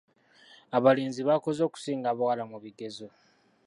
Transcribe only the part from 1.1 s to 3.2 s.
baakoze okusinga abawala mu bigezo.